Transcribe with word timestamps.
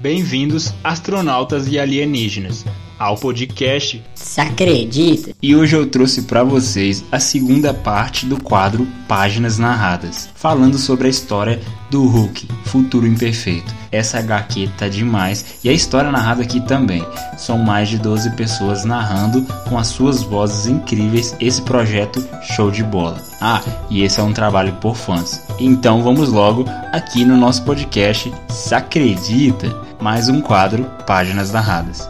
Bem-vindos, 0.00 0.72
astronautas 0.82 1.70
e 1.70 1.78
alienígenas, 1.78 2.64
ao 3.00 3.16
podcast 3.16 4.04
Se 4.14 4.40
acredita? 4.42 5.32
E 5.40 5.56
hoje 5.56 5.74
eu 5.74 5.86
trouxe 5.86 6.22
para 6.22 6.44
vocês 6.44 7.02
a 7.10 7.18
segunda 7.18 7.72
parte 7.72 8.26
do 8.26 8.40
quadro 8.40 8.86
Páginas 9.08 9.58
Narradas, 9.58 10.28
falando 10.34 10.76
sobre 10.76 11.06
a 11.06 11.10
história 11.10 11.58
do 11.90 12.06
Hulk, 12.06 12.46
Futuro 12.66 13.06
Imperfeito. 13.06 13.74
Essa 13.90 14.18
HQ 14.18 14.68
tá 14.78 14.86
demais 14.86 15.58
e 15.64 15.68
a 15.70 15.72
história 15.72 16.12
narrada 16.12 16.42
aqui 16.42 16.60
também. 16.60 17.04
São 17.38 17.58
mais 17.58 17.88
de 17.88 17.98
12 17.98 18.36
pessoas 18.36 18.84
narrando 18.84 19.42
com 19.68 19.78
as 19.78 19.88
suas 19.88 20.22
vozes 20.22 20.66
incríveis 20.66 21.34
esse 21.40 21.62
projeto 21.62 22.24
show 22.54 22.70
de 22.70 22.84
bola. 22.84 23.20
Ah, 23.40 23.62
e 23.88 24.02
esse 24.02 24.20
é 24.20 24.22
um 24.22 24.34
trabalho 24.34 24.74
por 24.74 24.94
fãs. 24.94 25.42
Então 25.58 26.02
vamos 26.02 26.28
logo 26.28 26.66
aqui 26.92 27.24
no 27.24 27.36
nosso 27.36 27.64
podcast 27.64 28.32
Se 28.50 28.74
Acredita, 28.74 29.74
mais 30.00 30.28
um 30.28 30.40
quadro 30.40 30.84
Páginas 31.06 31.50
Narradas. 31.50 32.06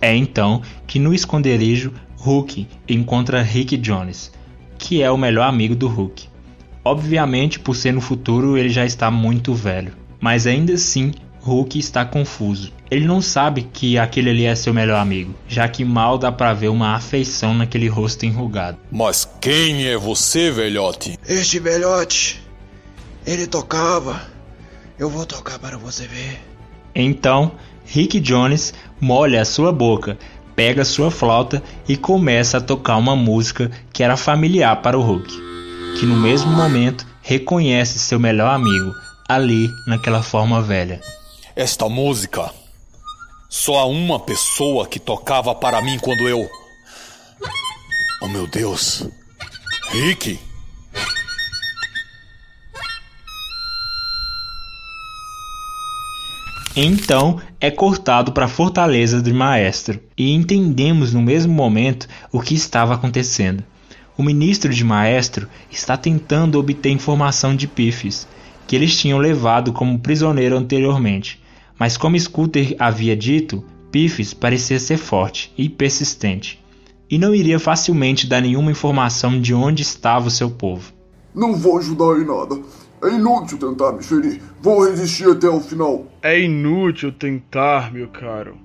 É 0.00 0.14
então 0.14 0.62
que 0.86 0.98
no 0.98 1.12
esconderijo 1.12 1.92
Hulk 2.16 2.66
encontra 2.88 3.42
Rick 3.42 3.76
Jones, 3.76 4.32
que 4.78 5.02
é 5.02 5.10
o 5.10 5.16
melhor 5.16 5.48
amigo 5.48 5.74
do 5.74 5.88
Hulk. 5.88 6.28
Obviamente, 6.84 7.58
por 7.58 7.76
ser 7.76 7.92
no 7.92 8.00
futuro, 8.00 8.56
ele 8.56 8.70
já 8.70 8.84
está 8.84 9.10
muito 9.10 9.54
velho, 9.54 9.92
mas 10.20 10.46
ainda 10.46 10.74
assim 10.74 11.12
Hulk 11.40 11.78
está 11.78 12.04
confuso. 12.04 12.72
Ele 12.90 13.06
não 13.06 13.22
sabe 13.22 13.62
que 13.62 13.96
aquele 13.98 14.30
ali 14.30 14.44
é 14.44 14.54
seu 14.54 14.74
melhor 14.74 14.98
amigo, 14.98 15.34
já 15.46 15.68
que 15.68 15.84
mal 15.84 16.18
dá 16.18 16.32
para 16.32 16.52
ver 16.52 16.68
uma 16.68 16.94
afeição 16.94 17.54
naquele 17.54 17.88
rosto 17.88 18.26
enrugado. 18.26 18.78
Mas 18.90 19.28
quem 19.40 19.86
é 19.86 19.96
você, 19.96 20.50
velhote? 20.50 21.18
Este 21.26 21.58
velhote, 21.60 22.42
ele 23.26 23.46
tocava. 23.46 24.20
Eu 24.98 25.08
vou 25.08 25.24
tocar 25.24 25.58
para 25.58 25.78
você 25.78 26.06
ver. 26.06 26.40
Então, 26.94 27.52
Rick 27.92 28.20
Jones 28.20 28.72
molha 29.00 29.42
a 29.42 29.44
sua 29.44 29.72
boca, 29.72 30.16
pega 30.54 30.84
sua 30.84 31.10
flauta 31.10 31.60
e 31.88 31.96
começa 31.96 32.58
a 32.58 32.60
tocar 32.60 32.96
uma 32.96 33.16
música 33.16 33.68
que 33.92 34.04
era 34.04 34.16
familiar 34.16 34.80
para 34.80 34.96
o 34.96 35.02
Hulk, 35.02 35.28
que 35.98 36.06
no 36.06 36.16
mesmo 36.16 36.52
momento 36.52 37.04
reconhece 37.20 37.98
seu 37.98 38.20
melhor 38.20 38.54
amigo 38.54 38.94
ali 39.28 39.68
naquela 39.88 40.22
forma 40.22 40.62
velha. 40.62 41.00
Esta 41.56 41.88
música 41.88 42.52
só 43.48 43.78
há 43.78 43.86
uma 43.86 44.20
pessoa 44.20 44.86
que 44.86 45.00
tocava 45.00 45.52
para 45.52 45.82
mim 45.82 45.98
quando 45.98 46.28
eu. 46.28 46.48
Oh 48.22 48.28
meu 48.28 48.46
Deus! 48.46 49.04
Rick! 49.90 50.38
Então 56.82 57.38
é 57.60 57.70
cortado 57.70 58.32
para 58.32 58.46
a 58.46 58.48
fortaleza 58.48 59.20
do 59.20 59.34
maestro 59.34 60.00
e 60.16 60.32
entendemos 60.32 61.12
no 61.12 61.20
mesmo 61.20 61.52
momento 61.52 62.08
o 62.32 62.40
que 62.40 62.54
estava 62.54 62.94
acontecendo. 62.94 63.62
O 64.16 64.22
ministro 64.22 64.72
de 64.72 64.82
maestro 64.82 65.46
está 65.70 65.94
tentando 65.94 66.58
obter 66.58 66.88
informação 66.88 67.54
de 67.54 67.68
Pifes, 67.68 68.26
que 68.66 68.74
eles 68.74 68.96
tinham 68.96 69.18
levado 69.18 69.74
como 69.74 69.98
prisioneiro 69.98 70.56
anteriormente, 70.56 71.38
mas 71.78 71.98
como 71.98 72.18
Scooter 72.18 72.74
havia 72.78 73.14
dito, 73.14 73.62
Pifes 73.92 74.32
parecia 74.32 74.80
ser 74.80 74.96
forte 74.96 75.52
e 75.58 75.68
persistente, 75.68 76.64
e 77.10 77.18
não 77.18 77.34
iria 77.34 77.60
facilmente 77.60 78.26
dar 78.26 78.40
nenhuma 78.40 78.70
informação 78.70 79.38
de 79.38 79.52
onde 79.52 79.82
estava 79.82 80.28
o 80.28 80.30
seu 80.30 80.50
povo. 80.50 80.94
Não 81.34 81.54
vou 81.54 81.76
ajudar 81.76 82.18
em 82.18 82.24
nada. 82.24 82.58
É 83.02 83.08
inútil 83.08 83.56
tentar 83.56 83.92
me 83.92 84.02
ferir. 84.02 84.42
Vou 84.60 84.84
resistir 84.84 85.26
até 85.26 85.48
o 85.48 85.58
final. 85.58 86.06
É 86.22 86.38
inútil 86.38 87.10
tentar, 87.10 87.90
meu 87.90 88.08
caro. 88.08 88.58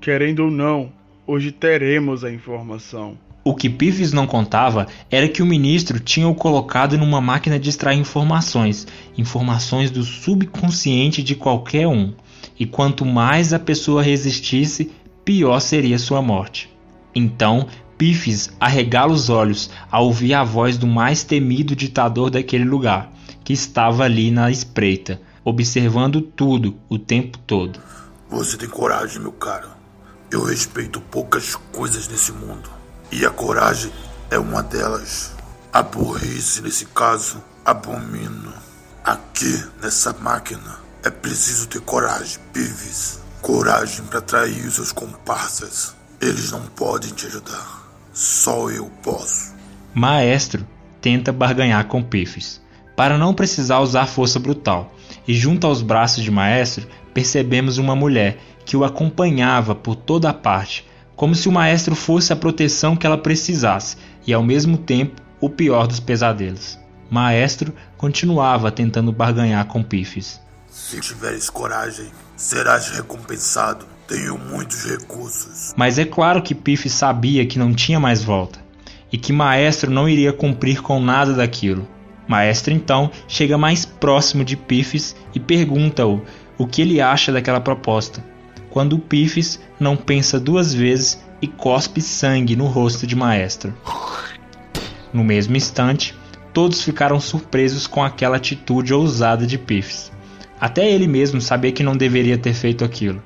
Querendo 0.00 0.40
ou 0.40 0.50
não, 0.50 0.92
hoje 1.24 1.52
teremos 1.52 2.24
a 2.24 2.32
informação. 2.32 3.16
O 3.44 3.54
que 3.54 3.70
Pives 3.70 4.12
não 4.12 4.26
contava 4.26 4.88
era 5.08 5.28
que 5.28 5.40
o 5.40 5.46
ministro 5.46 6.00
tinha 6.00 6.26
o 6.26 6.34
colocado 6.34 6.98
numa 6.98 7.20
máquina 7.20 7.60
de 7.60 7.70
extrair 7.70 7.96
informações, 7.96 8.88
informações 9.16 9.88
do 9.88 10.02
subconsciente 10.02 11.22
de 11.22 11.36
qualquer 11.36 11.86
um. 11.86 12.12
E 12.58 12.66
quanto 12.66 13.04
mais 13.04 13.52
a 13.52 13.58
pessoa 13.58 14.02
resistisse, 14.02 14.90
pior 15.24 15.60
seria 15.60 15.96
sua 15.96 16.20
morte. 16.20 16.68
Então, 17.14 17.68
Pifes 17.96 18.50
arregala 18.58 19.12
os 19.12 19.30
olhos 19.30 19.70
ao 19.92 20.06
ouvir 20.06 20.34
a 20.34 20.42
voz 20.42 20.76
do 20.76 20.88
mais 20.88 21.22
temido 21.22 21.76
ditador 21.76 22.30
daquele 22.30 22.64
lugar 22.64 23.14
que 23.46 23.52
estava 23.52 24.02
ali 24.02 24.32
na 24.32 24.50
espreita, 24.50 25.20
observando 25.44 26.20
tudo 26.20 26.76
o 26.88 26.98
tempo 26.98 27.38
todo. 27.38 27.78
Você 28.28 28.56
tem 28.56 28.68
coragem, 28.68 29.20
meu 29.20 29.30
caro. 29.30 29.68
Eu 30.32 30.42
respeito 30.42 31.00
poucas 31.00 31.54
coisas 31.54 32.08
nesse 32.08 32.32
mundo. 32.32 32.68
E 33.12 33.24
a 33.24 33.30
coragem 33.30 33.92
é 34.32 34.36
uma 34.36 34.64
delas. 34.64 35.32
A 35.72 35.80
burrice, 35.80 36.60
nesse 36.60 36.86
caso, 36.86 37.40
abomino. 37.64 38.52
Aqui, 39.04 39.64
nessa 39.80 40.12
máquina, 40.14 40.80
é 41.04 41.10
preciso 41.10 41.68
ter 41.68 41.80
coragem, 41.82 42.40
Pives. 42.52 43.20
Coragem 43.40 44.04
para 44.06 44.18
atrair 44.18 44.66
os 44.66 44.74
seus 44.74 44.90
comparsas. 44.90 45.94
Eles 46.20 46.50
não 46.50 46.62
podem 46.62 47.12
te 47.12 47.26
ajudar. 47.26 47.88
Só 48.12 48.68
eu 48.70 48.86
posso. 49.04 49.54
Maestro 49.94 50.66
tenta 51.00 51.32
barganhar 51.32 51.86
com 51.86 52.02
Pives 52.02 52.65
para 52.96 53.18
não 53.18 53.34
precisar 53.34 53.80
usar 53.80 54.06
força 54.06 54.40
brutal, 54.40 54.92
e 55.28 55.34
junto 55.34 55.66
aos 55.66 55.82
braços 55.82 56.24
de 56.24 56.30
Maestro 56.30 56.88
percebemos 57.12 57.78
uma 57.78 57.94
mulher 57.94 58.38
que 58.64 58.76
o 58.76 58.84
acompanhava 58.84 59.74
por 59.74 59.94
toda 59.94 60.30
a 60.30 60.34
parte, 60.34 60.86
como 61.14 61.34
se 61.34 61.48
o 61.48 61.52
Maestro 61.52 61.94
fosse 61.94 62.32
a 62.32 62.36
proteção 62.36 62.96
que 62.96 63.06
ela 63.06 63.18
precisasse 63.18 63.96
e 64.26 64.32
ao 64.32 64.42
mesmo 64.42 64.76
tempo 64.76 65.22
o 65.40 65.48
pior 65.48 65.86
dos 65.86 66.00
pesadelos. 66.00 66.78
Maestro 67.10 67.72
continuava 67.96 68.72
tentando 68.72 69.12
barganhar 69.12 69.64
com 69.66 69.82
Pifes. 69.82 70.40
Se 70.68 71.00
tiveres 71.00 71.48
coragem, 71.48 72.10
serás 72.36 72.90
recompensado. 72.90 73.86
Tenho 74.08 74.38
muitos 74.38 74.84
recursos. 74.84 75.72
Mas 75.76 75.98
é 75.98 76.04
claro 76.04 76.42
que 76.42 76.54
Pifes 76.54 76.92
sabia 76.92 77.46
que 77.46 77.58
não 77.58 77.74
tinha 77.74 77.98
mais 77.98 78.22
volta 78.22 78.60
e 79.12 79.18
que 79.18 79.32
Maestro 79.32 79.90
não 79.90 80.08
iria 80.08 80.32
cumprir 80.32 80.80
com 80.80 81.00
nada 81.00 81.32
daquilo. 81.32 81.88
Maestro 82.26 82.72
então 82.72 83.10
chega 83.28 83.56
mais 83.56 83.84
próximo 83.84 84.44
de 84.44 84.56
Pifes 84.56 85.14
e 85.34 85.40
pergunta-o 85.40 86.22
o 86.58 86.66
que 86.66 86.82
ele 86.82 87.00
acha 87.00 87.32
daquela 87.32 87.60
proposta. 87.60 88.24
Quando 88.70 88.98
Pifes 88.98 89.60
não 89.78 89.96
pensa 89.96 90.40
duas 90.40 90.74
vezes 90.74 91.18
e 91.40 91.46
cospe 91.46 92.00
sangue 92.00 92.56
no 92.56 92.66
rosto 92.66 93.06
de 93.06 93.14
Maestro. 93.14 93.74
No 95.12 95.22
mesmo 95.22 95.56
instante, 95.56 96.14
todos 96.52 96.82
ficaram 96.82 97.20
surpresos 97.20 97.86
com 97.86 98.02
aquela 98.02 98.36
atitude 98.36 98.92
ousada 98.92 99.46
de 99.46 99.58
Pifes. 99.58 100.10
Até 100.60 100.90
ele 100.90 101.06
mesmo 101.06 101.40
sabia 101.40 101.72
que 101.72 101.82
não 101.82 101.96
deveria 101.96 102.38
ter 102.38 102.54
feito 102.54 102.84
aquilo. 102.84 103.22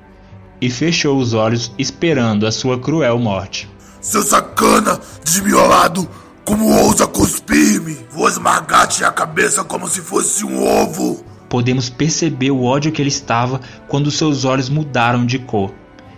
E 0.59 0.69
fechou 0.69 1.17
os 1.17 1.33
olhos 1.33 1.71
esperando 1.77 2.45
a 2.45 2.51
sua 2.51 2.77
cruel 2.79 3.17
morte. 3.17 3.69
Seu 3.99 4.21
sacana, 4.21 4.99
desmiolado, 5.23 6.07
como 6.45 6.67
ousa 6.69 7.07
cuspir-me? 7.07 7.97
Vou 8.09 8.27
esmagar-te 8.27 9.03
a 9.03 9.11
cabeça 9.11 9.63
como 9.63 9.87
se 9.87 10.01
fosse 10.01 10.45
um 10.45 10.63
ovo. 10.63 11.23
Podemos 11.49 11.89
perceber 11.89 12.51
o 12.51 12.63
ódio 12.63 12.91
que 12.91 13.01
ele 13.01 13.09
estava 13.09 13.59
quando 13.87 14.11
seus 14.11 14.45
olhos 14.45 14.69
mudaram 14.69 15.25
de 15.25 15.37
cor, 15.39 15.73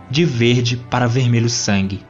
de 0.09 0.23
verde 0.25 0.77
para 0.89 1.07
vermelho 1.07 1.49
sangue. 1.49 2.05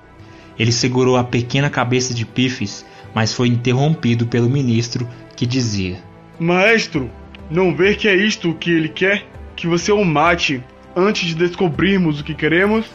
Ele 0.57 0.71
segurou 0.71 1.17
a 1.17 1.23
pequena 1.23 1.69
cabeça 1.69 2.13
de 2.13 2.25
Pifes, 2.25 2.85
mas 3.13 3.33
foi 3.33 3.47
interrompido 3.47 4.27
pelo 4.27 4.49
ministro 4.49 5.07
que 5.35 5.45
dizia: 5.45 6.03
Maestro, 6.39 7.09
não 7.49 7.75
vê 7.75 7.95
que 7.95 8.07
é 8.07 8.15
isto 8.15 8.51
o 8.51 8.55
que 8.55 8.71
ele 8.71 8.89
quer? 8.89 9.25
Que 9.55 9.67
você 9.67 9.91
o 9.91 10.03
mate 10.03 10.63
antes 10.95 11.27
de 11.27 11.35
descobrirmos 11.35 12.19
o 12.19 12.23
que 12.23 12.33
queremos? 12.33 12.85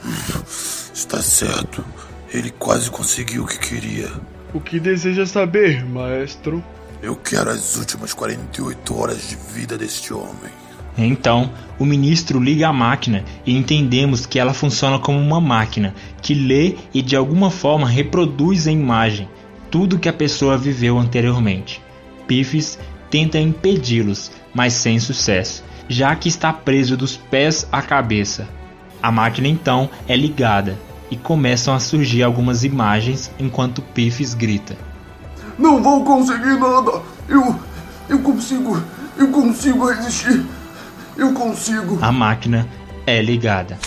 Está 0.93 1.23
certo. 1.23 1.85
Ele 2.33 2.51
quase 2.51 2.91
conseguiu 2.91 3.45
o 3.45 3.47
que 3.47 3.59
queria. 3.59 4.11
O 4.53 4.61
que 4.61 4.81
deseja 4.81 5.27
saber, 5.27 5.85
maestro? 5.85 6.65
Eu 7.03 7.15
quero 7.15 7.51
as 7.51 7.77
últimas 7.77 8.15
48 8.15 8.99
horas 8.99 9.29
de 9.29 9.37
vida 9.37 9.77
deste 9.77 10.15
homem. 10.15 10.51
Então, 10.97 11.51
o 11.79 11.85
ministro 11.85 12.41
liga 12.41 12.67
a 12.67 12.73
máquina 12.73 13.25
e 13.45 13.55
entendemos 13.55 14.25
que 14.25 14.39
ela 14.39 14.55
funciona 14.55 14.99
como 14.99 15.19
uma 15.19 15.41
máquina 15.41 15.95
que 16.23 16.33
lê 16.33 16.77
e 16.95 17.03
de 17.03 17.15
alguma 17.15 17.51
forma 17.51 17.87
reproduz 17.87 18.67
a 18.67 18.73
imagem 18.73 19.29
tudo 19.71 19.99
que 19.99 20.09
a 20.09 20.15
pessoa 20.15 20.57
viveu 20.57 20.99
anteriormente. 20.99 21.83
Pifes 22.27 22.79
tenta 23.11 23.39
impedi-los, 23.39 24.31
mas 24.55 24.73
sem 24.73 24.99
sucesso, 24.99 25.63
já 25.89 26.17
que 26.17 26.29
está 26.29 26.53
preso 26.55 26.97
dos 26.97 27.17
pés 27.17 27.69
à 27.71 27.83
cabeça. 27.83 28.49
A 29.01 29.13
máquina 29.13 29.47
então 29.47 29.91
é 30.09 30.17
ligada 30.17 30.88
e 31.11 31.17
começam 31.17 31.75
a 31.75 31.81
surgir 31.81 32.23
algumas 32.23 32.65
imagens 32.65 33.31
enquanto 33.39 33.83
Pifes 33.83 34.35
grita: 34.35 34.77
Não 35.59 35.83
vou 35.83 36.05
conseguir 36.05 36.59
nada! 36.59 37.03
Eu. 37.29 37.55
Eu 38.09 38.19
consigo. 38.21 38.83
Eu 39.17 39.29
consigo 39.29 39.91
resistir! 39.91 40.45
Eu 41.17 41.35
consigo. 41.35 41.99
A 42.01 42.13
máquina 42.13 42.69
é 43.07 43.21
ligada. 43.21 43.79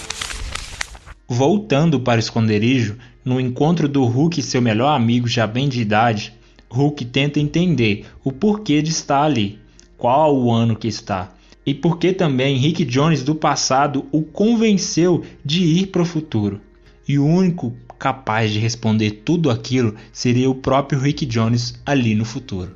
Voltando 1.28 2.00
para 2.00 2.18
o 2.18 2.20
esconderijo, 2.20 2.98
no 3.24 3.40
encontro 3.40 3.88
do 3.88 4.04
Hulk 4.04 4.40
e 4.40 4.44
seu 4.44 4.62
melhor 4.62 4.94
amigo 4.94 5.28
já 5.28 5.48
bem 5.48 5.70
de 5.70 5.82
idade, 5.82 6.34
Hulk 6.70 7.06
tenta 7.06 7.40
entender 7.40 8.06
o 8.24 8.32
porquê 8.32 8.82
de 8.82 8.92
estar 8.92 9.24
ali, 9.24 9.60
qual 9.98 10.36
o 10.36 10.52
ano 10.52 10.76
que 10.76 10.88
está, 10.88 11.30
e 11.66 11.74
por 11.74 11.98
que 11.98 12.12
também 12.12 12.58
Rick 12.58 12.84
Jones 12.84 13.24
do 13.24 13.36
passado 13.36 14.06
o 14.12 14.24
convenceu 14.24 15.24
de 15.44 15.64
ir 15.64 15.88
para 15.88 16.02
o 16.02 16.06
futuro. 16.06 16.60
E 17.12 17.20
o 17.20 17.26
único 17.26 17.76
capaz 18.00 18.52
de 18.52 18.58
responder 18.58 19.24
tudo 19.26 19.52
aquilo 19.52 19.96
seria 20.14 20.50
o 20.50 20.56
próprio 20.56 20.98
Rick 20.98 21.26
Jones 21.26 21.78
ali 21.86 22.16
no 22.16 22.24
futuro. 22.24 22.74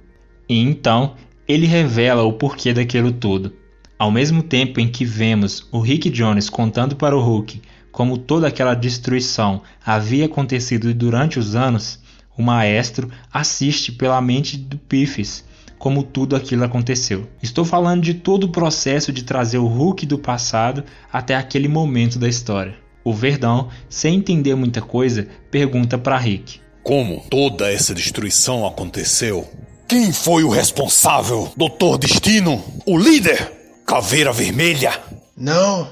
E 0.49 0.59
então 0.59 1.15
ele 1.47 1.65
revela 1.65 2.23
o 2.23 2.33
porquê 2.33 2.73
daquilo 2.73 3.13
tudo. 3.13 3.53
Ao 3.97 4.11
mesmo 4.11 4.43
tempo 4.43 4.81
em 4.81 4.89
que 4.89 5.05
vemos 5.05 5.65
o 5.71 5.79
Rick 5.79 6.09
Jones 6.09 6.49
contando 6.49 6.97
para 6.97 7.15
o 7.15 7.21
Hulk 7.21 7.61
como 7.93 8.17
toda 8.17 8.49
aquela 8.49 8.73
destruição 8.73 9.61
havia 9.85 10.25
acontecido 10.25 10.93
durante 10.93 11.39
os 11.39 11.55
anos, 11.55 11.97
o 12.37 12.43
maestro 12.43 13.09
assiste 13.31 13.93
pela 13.93 14.19
mente 14.19 14.57
do 14.57 14.77
Piffes 14.77 15.45
como 15.79 16.03
tudo 16.03 16.35
aquilo 16.35 16.65
aconteceu. 16.65 17.25
Estou 17.41 17.63
falando 17.63 18.03
de 18.03 18.15
todo 18.15 18.43
o 18.43 18.51
processo 18.51 19.13
de 19.13 19.23
trazer 19.23 19.59
o 19.59 19.67
Hulk 19.67 20.05
do 20.05 20.19
passado 20.19 20.83
até 21.09 21.37
aquele 21.37 21.69
momento 21.69 22.19
da 22.19 22.27
história. 22.27 22.83
O 23.05 23.13
Verdão, 23.13 23.69
sem 23.87 24.15
entender 24.15 24.55
muita 24.55 24.81
coisa, 24.81 25.27
pergunta 25.51 25.95
para 25.95 26.17
Rick: 26.17 26.59
Como 26.81 27.23
toda 27.29 27.71
essa 27.71 27.93
destruição 27.93 28.65
aconteceu? 28.65 29.47
Quem 29.87 30.11
foi 30.11 30.43
o 30.43 30.49
responsável? 30.49 31.53
Doutor 31.55 31.99
Destino? 31.99 32.65
O 32.83 32.97
líder? 32.97 33.53
Caveira 33.85 34.33
Vermelha? 34.33 34.99
Não, 35.37 35.87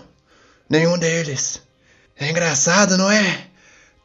nenhum 0.68 0.98
deles. 0.98 1.62
É 2.20 2.32
engraçado, 2.32 2.98
não 2.98 3.12
é? 3.12 3.42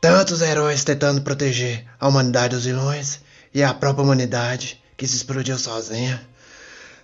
Tantos 0.03 0.43
heróis 0.43 0.85
tentando 0.85 1.23
proteger 1.23 1.87
a 1.99 2.09
humanidade 2.09 2.55
dos 2.55 2.67
vilões 2.67 3.21
e 3.55 3.63
a 3.63 3.73
própria 3.73 4.05
humanidade 4.05 4.83
que 4.99 5.07
se 5.07 5.17
explodiu 5.17 5.59
sozinha, 5.59 6.21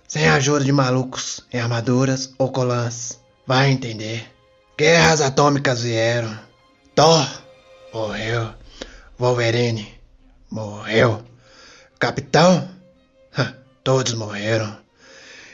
sem 0.07 0.27
a 0.27 0.35
ajuda 0.35 0.63
de 0.63 0.71
malucos 0.71 1.41
em 1.51 1.59
armaduras 1.59 2.31
ou 2.37 2.51
colãs. 2.51 3.19
Vai 3.47 3.71
entender. 3.71 4.34
Guerras 4.77 5.21
atômicas 5.21 5.83
vieram. 5.83 6.37
Thor 6.93 7.25
morreu. 7.93 8.49
Wolverine 9.17 9.87
morreu. 10.51 11.23
Capitão? 11.97 12.67
Todos 13.85 14.13
morreram. 14.15 14.75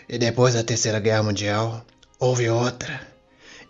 E 0.10 0.18
depois 0.18 0.56
da 0.56 0.64
Terceira 0.64 1.00
Guerra 1.00 1.22
Mundial, 1.22 1.86
houve 2.20 2.50
outra. 2.50 3.00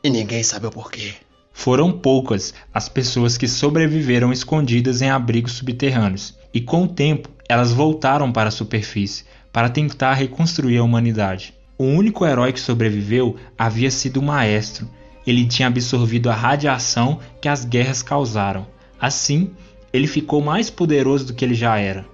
E 0.01 0.09
ninguém 0.09 0.41
sabe 0.41 0.67
o 0.67 0.71
porquê. 0.71 1.15
Foram 1.51 1.91
poucas 1.91 2.53
as 2.73 2.87
pessoas 2.87 3.37
que 3.37 3.47
sobreviveram 3.47 4.31
escondidas 4.31 5.01
em 5.01 5.09
abrigos 5.09 5.51
subterrâneos, 5.51 6.33
e 6.53 6.61
com 6.61 6.83
o 6.83 6.87
tempo 6.87 7.27
elas 7.49 7.73
voltaram 7.73 8.31
para 8.31 8.47
a 8.47 8.51
superfície 8.51 9.25
para 9.51 9.69
tentar 9.69 10.13
reconstruir 10.13 10.77
a 10.77 10.83
humanidade. 10.83 11.53
O 11.77 11.83
único 11.83 12.25
herói 12.25 12.53
que 12.53 12.59
sobreviveu 12.59 13.35
havia 13.57 13.91
sido 13.91 14.21
o 14.21 14.23
Maestro. 14.23 14.89
Ele 15.25 15.45
tinha 15.45 15.67
absorvido 15.67 16.29
a 16.29 16.35
radiação 16.35 17.19
que 17.39 17.47
as 17.47 17.63
guerras 17.63 18.01
causaram. 18.01 18.65
Assim, 18.99 19.51
ele 19.93 20.07
ficou 20.07 20.41
mais 20.41 20.69
poderoso 20.69 21.27
do 21.27 21.33
que 21.33 21.45
ele 21.45 21.53
já 21.53 21.77
era. 21.77 22.05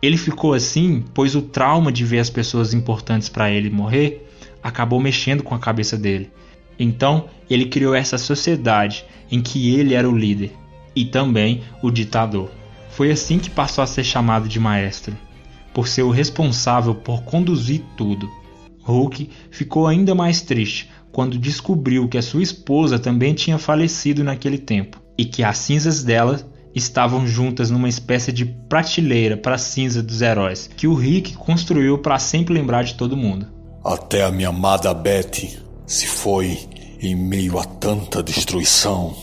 Ele 0.00 0.16
ficou 0.16 0.52
assim 0.52 1.04
pois 1.14 1.34
o 1.34 1.42
trauma 1.42 1.90
de 1.90 2.04
ver 2.04 2.18
as 2.18 2.30
pessoas 2.30 2.74
importantes 2.74 3.28
para 3.28 3.50
ele 3.50 3.70
morrer 3.70 4.28
acabou 4.62 5.00
mexendo 5.00 5.42
com 5.42 5.54
a 5.54 5.58
cabeça 5.58 5.96
dele. 5.96 6.30
Então, 6.78 7.28
ele 7.48 7.66
criou 7.66 7.94
essa 7.94 8.18
sociedade 8.18 9.04
em 9.30 9.40
que 9.40 9.74
ele 9.74 9.94
era 9.94 10.08
o 10.08 10.16
líder 10.16 10.52
e 10.94 11.04
também 11.04 11.62
o 11.82 11.90
ditador. 11.90 12.50
Foi 12.90 13.10
assim 13.10 13.38
que 13.38 13.50
passou 13.50 13.82
a 13.82 13.86
ser 13.86 14.04
chamado 14.04 14.48
de 14.48 14.60
maestro, 14.60 15.16
por 15.72 15.88
ser 15.88 16.02
o 16.02 16.10
responsável 16.10 16.94
por 16.94 17.22
conduzir 17.22 17.82
tudo. 17.96 18.30
Hulk 18.82 19.30
ficou 19.50 19.86
ainda 19.86 20.14
mais 20.14 20.42
triste 20.42 20.90
quando 21.14 21.38
descobriu 21.38 22.08
que 22.08 22.18
a 22.18 22.22
sua 22.22 22.42
esposa 22.42 22.98
também 22.98 23.34
tinha 23.34 23.56
falecido 23.56 24.24
naquele 24.24 24.58
tempo 24.58 25.00
e 25.16 25.24
que 25.24 25.44
as 25.44 25.58
cinzas 25.58 26.02
dela 26.02 26.40
estavam 26.74 27.24
juntas 27.24 27.70
numa 27.70 27.88
espécie 27.88 28.32
de 28.32 28.44
prateleira 28.44 29.36
para 29.36 29.56
cinza 29.56 30.02
dos 30.02 30.20
heróis 30.20 30.68
que 30.76 30.88
o 30.88 30.94
Rick 30.94 31.34
construiu 31.34 31.98
para 31.98 32.18
sempre 32.18 32.52
lembrar 32.52 32.82
de 32.82 32.94
todo 32.94 33.16
mundo. 33.16 33.46
Até 33.84 34.24
a 34.24 34.32
minha 34.32 34.48
amada 34.48 34.92
Betty 34.92 35.56
se 35.86 36.08
foi 36.08 36.58
em 37.00 37.14
meio 37.14 37.60
a 37.60 37.64
tanta 37.64 38.20
destruição. 38.20 39.14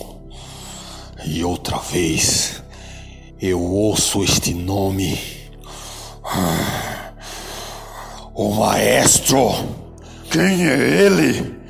E 1.26 1.44
outra 1.44 1.78
vez 1.78 2.64
eu 3.38 3.62
ouço 3.62 4.24
este 4.24 4.54
nome. 4.54 5.20
O 8.34 8.54
maestro! 8.56 9.52
Quem 10.32 10.66
é 10.66 11.06
ele? 11.06 11.61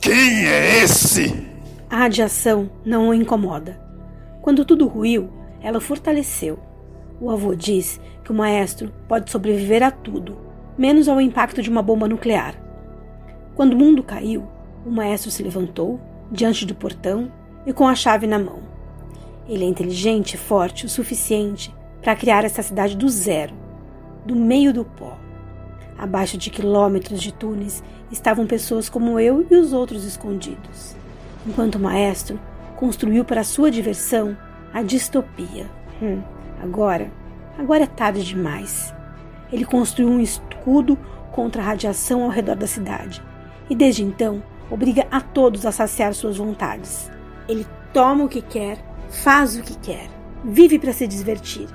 Quem 0.00 0.46
é 0.46 0.82
esse? 0.82 1.46
A 1.90 1.96
radiação 1.96 2.70
não 2.84 3.08
o 3.08 3.14
incomoda. 3.14 3.80
Quando 4.40 4.64
tudo 4.64 4.86
ruiu, 4.86 5.28
ela 5.60 5.80
fortaleceu. 5.80 6.58
O 7.20 7.30
avô 7.30 7.54
diz 7.54 8.00
que 8.22 8.30
o 8.30 8.34
maestro 8.34 8.92
pode 9.08 9.30
sobreviver 9.30 9.82
a 9.82 9.90
tudo, 9.90 10.38
menos 10.78 11.08
ao 11.08 11.20
impacto 11.20 11.60
de 11.60 11.68
uma 11.68 11.82
bomba 11.82 12.06
nuclear. 12.06 12.54
Quando 13.56 13.72
o 13.72 13.76
mundo 13.76 14.04
caiu, 14.04 14.46
o 14.86 14.90
maestro 14.90 15.32
se 15.32 15.42
levantou 15.42 16.00
diante 16.30 16.64
do 16.64 16.76
portão 16.76 17.32
e 17.66 17.72
com 17.72 17.88
a 17.88 17.94
chave 17.94 18.26
na 18.26 18.38
mão. 18.38 18.60
Ele 19.48 19.64
é 19.64 19.68
inteligente 19.68 20.34
e 20.34 20.38
forte 20.38 20.86
o 20.86 20.88
suficiente 20.88 21.74
para 22.00 22.14
criar 22.14 22.44
essa 22.44 22.62
cidade 22.62 22.96
do 22.96 23.08
zero, 23.08 23.54
do 24.24 24.36
meio 24.36 24.72
do 24.72 24.84
pó. 24.84 25.18
Abaixo 25.98 26.38
de 26.38 26.48
quilômetros 26.48 27.20
de 27.20 27.34
túneis 27.34 27.82
estavam 28.10 28.46
pessoas 28.46 28.88
como 28.88 29.18
eu 29.18 29.44
e 29.50 29.56
os 29.56 29.72
outros 29.72 30.04
escondidos, 30.04 30.94
enquanto 31.44 31.74
o 31.74 31.80
maestro 31.80 32.38
construiu 32.76 33.24
para 33.24 33.42
sua 33.42 33.68
diversão 33.68 34.36
a 34.72 34.80
distopia. 34.80 35.66
Hum, 36.00 36.22
agora, 36.62 37.10
agora 37.58 37.82
é 37.82 37.86
tarde 37.86 38.22
demais. 38.22 38.94
Ele 39.52 39.64
construiu 39.64 40.08
um 40.08 40.20
escudo 40.20 40.96
contra 41.32 41.60
a 41.60 41.64
radiação 41.64 42.22
ao 42.22 42.30
redor 42.30 42.54
da 42.54 42.66
cidade 42.68 43.20
e 43.68 43.74
desde 43.74 44.04
então 44.04 44.40
obriga 44.70 45.06
a 45.10 45.20
todos 45.20 45.66
a 45.66 45.72
saciar 45.72 46.14
suas 46.14 46.36
vontades. 46.36 47.10
Ele 47.48 47.66
toma 47.92 48.24
o 48.24 48.28
que 48.28 48.42
quer, 48.42 48.78
faz 49.08 49.56
o 49.56 49.62
que 49.62 49.76
quer, 49.78 50.08
vive 50.44 50.78
para 50.78 50.92
se 50.92 51.08
divertir. 51.08 51.68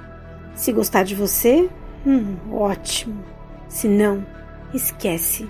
Se 0.56 0.72
gostar 0.72 1.04
de 1.04 1.16
você, 1.16 1.70
hum, 2.06 2.36
ótimo. 2.52 3.34
Se 3.74 3.88
não, 3.88 4.24
esquece. 4.72 5.50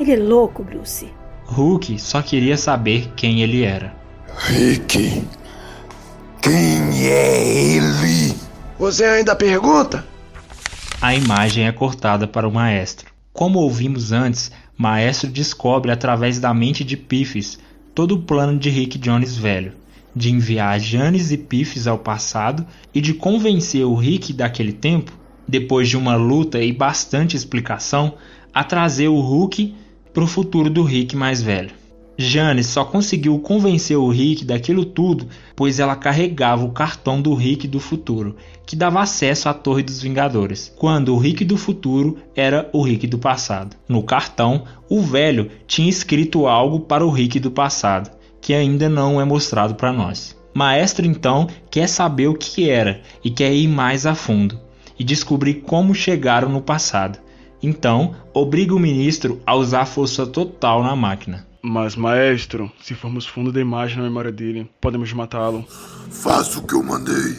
Ele 0.00 0.12
é 0.12 0.16
louco, 0.16 0.64
Bruce. 0.64 1.08
Hulk 1.44 2.00
só 2.00 2.20
queria 2.20 2.56
saber 2.56 3.12
quem 3.14 3.42
ele 3.42 3.62
era. 3.62 3.94
Rick, 4.38 5.22
quem 6.42 7.06
é 7.06 7.76
ele? 7.76 8.34
Você 8.76 9.04
ainda 9.04 9.36
pergunta? 9.36 10.04
A 11.00 11.14
imagem 11.14 11.68
é 11.68 11.70
cortada 11.70 12.26
para 12.26 12.48
o 12.48 12.52
maestro. 12.52 13.08
Como 13.32 13.60
ouvimos 13.60 14.10
antes, 14.10 14.50
Maestro 14.76 15.30
descobre 15.30 15.92
através 15.92 16.40
da 16.40 16.52
mente 16.52 16.82
de 16.82 16.96
Piffes 16.96 17.56
todo 17.94 18.16
o 18.16 18.22
plano 18.22 18.58
de 18.58 18.68
Rick 18.68 18.98
Jones 18.98 19.36
velho, 19.36 19.74
de 20.14 20.32
enviar 20.32 20.80
Janes 20.80 21.30
e 21.30 21.38
Piffes 21.38 21.86
ao 21.86 21.98
passado 21.98 22.66
e 22.92 23.00
de 23.00 23.14
convencer 23.14 23.84
o 23.84 23.94
Rick 23.94 24.32
daquele 24.32 24.72
tempo, 24.72 25.19
depois 25.46 25.88
de 25.88 25.96
uma 25.96 26.16
luta 26.16 26.62
e 26.62 26.72
bastante 26.72 27.36
explicação, 27.36 28.14
a 28.52 28.64
trazer 28.64 29.08
o 29.08 29.20
Hulk 29.20 29.74
para 30.12 30.24
o 30.24 30.26
futuro 30.26 30.68
do 30.68 30.82
Rick 30.82 31.14
mais 31.16 31.42
velho. 31.42 31.80
Jane 32.22 32.62
só 32.62 32.84
conseguiu 32.84 33.38
convencer 33.38 33.96
o 33.96 34.10
Rick 34.10 34.44
daquilo 34.44 34.84
tudo 34.84 35.26
pois 35.56 35.80
ela 35.80 35.96
carregava 35.96 36.64
o 36.64 36.70
cartão 36.70 37.20
do 37.20 37.34
Rick 37.34 37.66
do 37.66 37.80
futuro, 37.80 38.36
que 38.66 38.76
dava 38.76 39.00
acesso 39.00 39.48
à 39.48 39.54
Torre 39.54 39.82
dos 39.82 40.02
Vingadores, 40.02 40.72
quando 40.76 41.14
o 41.14 41.18
Rick 41.18 41.44
do 41.44 41.56
futuro 41.56 42.18
era 42.34 42.68
o 42.72 42.82
Rick 42.82 43.06
do 43.06 43.18
passado. 43.18 43.76
No 43.88 44.02
cartão, 44.02 44.64
o 44.88 45.00
velho 45.00 45.50
tinha 45.66 45.88
escrito 45.88 46.46
algo 46.46 46.80
para 46.80 47.06
o 47.06 47.10
Rick 47.10 47.40
do 47.40 47.50
passado, 47.50 48.10
que 48.40 48.52
ainda 48.52 48.88
não 48.88 49.20
é 49.20 49.24
mostrado 49.24 49.74
para 49.74 49.92
nós. 49.92 50.36
Maestro 50.52 51.06
então 51.06 51.46
quer 51.70 51.86
saber 51.86 52.28
o 52.28 52.34
que 52.34 52.68
era 52.68 53.00
e 53.24 53.30
quer 53.30 53.52
ir 53.54 53.68
mais 53.68 54.04
a 54.04 54.14
fundo 54.14 54.58
e 55.00 55.04
descobrir 55.04 55.54
como 55.62 55.94
chegaram 55.94 56.50
no 56.50 56.60
passado. 56.60 57.18
Então, 57.62 58.14
obriga 58.34 58.74
o 58.74 58.78
ministro 58.78 59.40
a 59.46 59.54
usar 59.54 59.86
força 59.86 60.26
total 60.26 60.82
na 60.82 60.94
máquina. 60.94 61.46
Mas, 61.62 61.96
maestro, 61.96 62.70
se 62.82 62.94
formos 62.94 63.24
fundo 63.24 63.50
da 63.50 63.62
imagem 63.62 63.96
na 63.96 64.02
memória 64.02 64.30
dele, 64.30 64.70
podemos 64.78 65.10
matá-lo. 65.14 65.64
Faça 66.10 66.58
o 66.58 66.66
que 66.66 66.74
eu 66.74 66.82
mandei. 66.82 67.34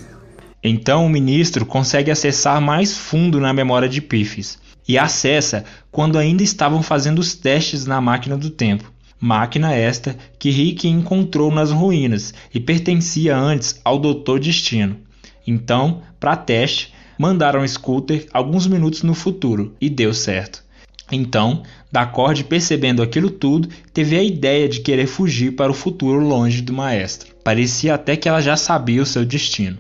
Então 0.63 1.05
o 1.05 1.09
ministro 1.09 1.63
consegue 1.63 2.09
acessar 2.09 2.59
mais 2.59 2.97
fundo 2.97 3.39
na 3.39 3.53
memória 3.53 3.89
de 3.89 4.01
Piffes 4.01 4.59
e 4.87 4.97
acessa 4.97 5.63
quando 5.91 6.17
ainda 6.17 6.41
estavam 6.41 6.81
fazendo 6.81 7.19
os 7.19 7.35
testes 7.35 7.85
na 7.85 8.01
máquina 8.01 8.37
do 8.37 8.49
tempo. 8.49 8.91
Máquina 9.19 9.71
esta 9.71 10.15
que 10.39 10.49
Rick 10.49 10.87
encontrou 10.87 11.51
nas 11.51 11.71
ruínas 11.71 12.33
e 12.51 12.59
pertencia 12.59 13.37
antes 13.37 13.79
ao 13.83 13.99
Doutor 13.99 14.39
Destino. 14.39 14.97
Então, 15.45 16.01
para 16.19 16.35
teste, 16.35 16.93
mandaram 17.21 17.67
Scooter 17.67 18.25
alguns 18.33 18.65
minutos 18.65 19.03
no 19.03 19.13
futuro 19.13 19.75
e 19.79 19.87
deu 19.91 20.11
certo. 20.11 20.63
Então, 21.11 21.61
Dacord, 21.91 22.43
percebendo 22.45 23.03
aquilo 23.03 23.29
tudo, 23.29 23.69
teve 23.93 24.17
a 24.17 24.23
ideia 24.23 24.67
de 24.67 24.79
querer 24.79 25.05
fugir 25.05 25.55
para 25.55 25.69
o 25.69 25.75
futuro 25.75 26.19
longe 26.19 26.63
do 26.63 26.73
maestro. 26.73 27.35
Parecia 27.43 27.93
até 27.93 28.15
que 28.15 28.27
ela 28.27 28.41
já 28.41 28.57
sabia 28.57 29.03
o 29.03 29.05
seu 29.05 29.23
destino. 29.23 29.77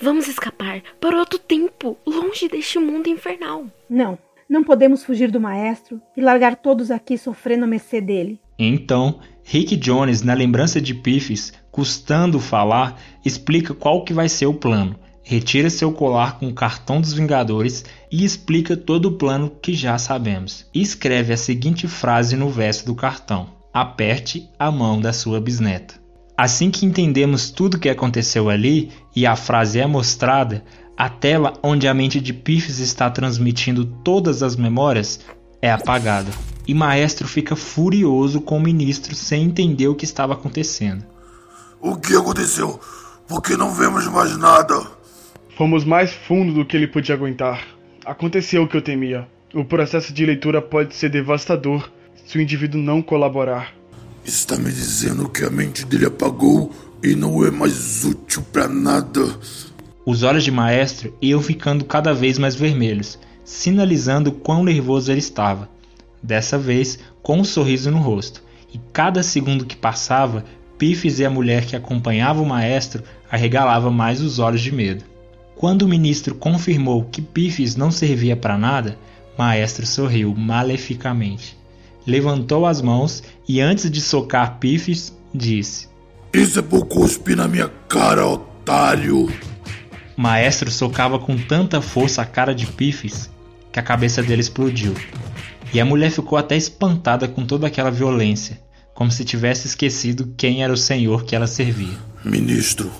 Vamos 0.00 0.26
escapar 0.26 0.82
para 1.00 1.16
outro 1.16 1.38
tempo, 1.38 1.96
longe 2.04 2.48
deste 2.48 2.80
mundo 2.80 3.08
infernal. 3.08 3.66
Não, 3.88 4.18
não 4.48 4.64
podemos 4.64 5.04
fugir 5.04 5.30
do 5.30 5.40
maestro 5.40 6.02
e 6.16 6.20
largar 6.20 6.56
todos 6.56 6.90
aqui 6.90 7.16
sofrendo 7.16 7.64
a 7.64 7.68
mercê 7.68 8.00
dele. 8.00 8.40
Então, 8.58 9.20
Rick 9.44 9.76
Jones, 9.76 10.22
na 10.22 10.34
lembrança 10.34 10.80
de 10.80 10.92
Piffes, 10.92 11.52
custando 11.70 12.40
falar, 12.40 13.00
explica 13.24 13.72
qual 13.74 14.04
que 14.04 14.12
vai 14.12 14.28
ser 14.28 14.46
o 14.46 14.54
plano. 14.54 15.03
Retira 15.26 15.70
seu 15.70 15.90
colar 15.90 16.38
com 16.38 16.48
o 16.48 16.54
cartão 16.54 17.00
dos 17.00 17.14
Vingadores 17.14 17.82
e 18.12 18.26
explica 18.26 18.76
todo 18.76 19.06
o 19.06 19.12
plano 19.12 19.50
que 19.62 19.72
já 19.72 19.96
sabemos. 19.96 20.66
Escreve 20.74 21.32
a 21.32 21.36
seguinte 21.36 21.88
frase 21.88 22.36
no 22.36 22.50
verso 22.50 22.84
do 22.84 22.94
cartão: 22.94 23.48
Aperte 23.72 24.50
a 24.58 24.70
mão 24.70 25.00
da 25.00 25.14
sua 25.14 25.40
bisneta. 25.40 25.94
Assim 26.36 26.70
que 26.70 26.84
entendemos 26.84 27.50
tudo 27.50 27.74
o 27.74 27.80
que 27.80 27.88
aconteceu 27.88 28.50
ali 28.50 28.92
e 29.16 29.24
a 29.24 29.34
frase 29.34 29.80
é 29.80 29.86
mostrada, 29.86 30.62
a 30.94 31.08
tela 31.08 31.54
onde 31.62 31.88
a 31.88 31.94
mente 31.94 32.20
de 32.20 32.34
Piffes 32.34 32.78
está 32.78 33.08
transmitindo 33.08 33.86
todas 33.86 34.42
as 34.42 34.56
memórias 34.56 35.20
é 35.62 35.72
apagada. 35.72 36.30
E 36.68 36.74
Maestro 36.74 37.26
fica 37.26 37.56
furioso 37.56 38.42
com 38.42 38.58
o 38.58 38.60
ministro 38.60 39.14
sem 39.14 39.44
entender 39.44 39.88
o 39.88 39.94
que 39.94 40.04
estava 40.04 40.34
acontecendo. 40.34 41.02
O 41.80 41.96
que 41.96 42.14
aconteceu? 42.14 42.78
Por 43.26 43.40
que 43.40 43.56
não 43.56 43.72
vemos 43.72 44.06
mais 44.08 44.36
nada? 44.36 44.93
Fomos 45.56 45.84
mais 45.84 46.12
fundo 46.12 46.52
do 46.52 46.64
que 46.64 46.76
ele 46.76 46.88
podia 46.88 47.14
aguentar. 47.14 47.64
Aconteceu 48.04 48.64
o 48.64 48.68
que 48.68 48.76
eu 48.76 48.82
temia. 48.82 49.28
O 49.54 49.64
processo 49.64 50.12
de 50.12 50.26
leitura 50.26 50.60
pode 50.60 50.96
ser 50.96 51.08
devastador 51.08 51.92
se 52.26 52.36
o 52.36 52.40
indivíduo 52.40 52.80
não 52.80 53.00
colaborar. 53.00 53.72
Está 54.24 54.56
me 54.56 54.72
dizendo 54.72 55.28
que 55.28 55.44
a 55.44 55.50
mente 55.50 55.86
dele 55.86 56.06
apagou 56.06 56.72
e 57.02 57.14
não 57.14 57.44
é 57.46 57.52
mais 57.52 58.04
útil 58.04 58.42
para 58.52 58.66
nada. 58.66 59.20
Os 60.04 60.24
olhos 60.24 60.42
de 60.42 60.50
Maestro 60.50 61.16
iam 61.22 61.40
ficando 61.40 61.84
cada 61.84 62.12
vez 62.12 62.36
mais 62.36 62.56
vermelhos, 62.56 63.16
sinalizando 63.44 64.32
quão 64.32 64.64
nervoso 64.64 65.12
ele 65.12 65.20
estava. 65.20 65.68
Dessa 66.20 66.58
vez, 66.58 66.98
com 67.22 67.38
um 67.38 67.44
sorriso 67.44 67.92
no 67.92 67.98
rosto. 67.98 68.42
E 68.72 68.80
cada 68.92 69.22
segundo 69.22 69.64
que 69.64 69.76
passava, 69.76 70.44
Piffes 70.76 71.20
e 71.20 71.24
a 71.24 71.30
mulher 71.30 71.64
que 71.64 71.76
acompanhava 71.76 72.42
o 72.42 72.46
maestro 72.46 73.04
arregalava 73.30 73.88
mais 73.90 74.20
os 74.20 74.40
olhos 74.40 74.60
de 74.60 74.74
medo. 74.74 75.04
Quando 75.56 75.82
o 75.82 75.88
ministro 75.88 76.34
confirmou 76.34 77.04
que 77.04 77.22
Piffes 77.22 77.76
não 77.76 77.90
servia 77.90 78.36
para 78.36 78.58
nada, 78.58 78.98
Maestro 79.38 79.86
sorriu 79.86 80.34
maleficamente. 80.34 81.56
Levantou 82.06 82.66
as 82.66 82.82
mãos 82.82 83.22
e, 83.48 83.60
antes 83.60 83.90
de 83.90 84.00
socar 84.00 84.58
Piffes, 84.58 85.16
disse: 85.34 85.88
Isso 86.32 86.58
é 86.58 86.62
por 86.62 86.86
cuspir 86.86 87.36
na 87.36 87.48
minha 87.48 87.70
cara, 87.88 88.26
otário! 88.26 89.32
Maestro 90.16 90.70
socava 90.70 91.18
com 91.18 91.36
tanta 91.36 91.80
força 91.80 92.22
a 92.22 92.26
cara 92.26 92.54
de 92.54 92.66
Piffes 92.66 93.30
que 93.72 93.80
a 93.80 93.82
cabeça 93.82 94.22
dele 94.22 94.40
explodiu. 94.40 94.94
E 95.72 95.80
a 95.80 95.84
mulher 95.84 96.10
ficou 96.10 96.38
até 96.38 96.56
espantada 96.56 97.26
com 97.26 97.44
toda 97.44 97.66
aquela 97.66 97.90
violência, 97.90 98.60
como 98.94 99.10
se 99.10 99.24
tivesse 99.24 99.66
esquecido 99.66 100.32
quem 100.36 100.62
era 100.62 100.72
o 100.72 100.76
senhor 100.76 101.24
que 101.24 101.34
ela 101.34 101.48
servia. 101.48 101.98
Ministro, 102.24 102.92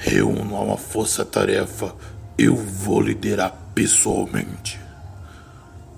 reúno 0.00 0.62
uma 0.62 0.76
força-tarefa. 0.76 1.94
Eu 2.36 2.56
vou 2.56 3.00
liderar 3.00 3.54
pessoalmente. 3.74 4.80